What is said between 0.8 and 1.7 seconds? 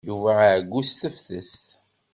s tefses.